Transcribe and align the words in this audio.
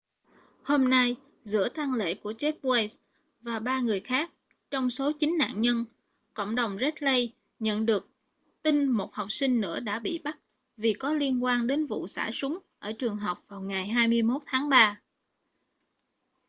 hôm 0.63 0.89
nay 0.89 1.15
giữa 1.43 1.69
tang 1.69 1.93
lễ 1.93 2.13
của 2.13 2.31
jeff 2.31 2.53
weise 2.61 2.95
và 3.41 3.59
ba 3.59 3.79
người 3.79 3.99
khác 3.99 4.31
trong 4.71 4.89
số 4.89 5.11
chín 5.19 5.37
nạn 5.39 5.61
nhân 5.61 5.85
cộng 6.33 6.55
đồng 6.55 6.77
red 6.81 6.93
lake 6.99 7.27
nhận 7.59 7.85
được 7.85 8.09
tin 8.63 8.85
một 8.87 9.13
học 9.13 9.27
sinh 9.31 9.61
nữa 9.61 9.79
đã 9.79 9.99
bị 9.99 10.19
bắt 10.23 10.39
vì 10.77 10.93
có 10.93 11.13
liên 11.13 11.43
quan 11.43 11.67
đến 11.67 11.85
vụ 11.85 12.07
xả 12.07 12.29
súng 12.33 12.57
ở 12.79 12.91
trường 12.99 13.17
học 13.17 13.43
vào 13.47 13.61
ngày 13.61 13.87
21 13.87 14.41
tháng 14.45 14.69
3 14.69 15.01